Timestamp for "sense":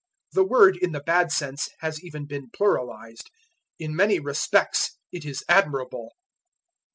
1.31-1.69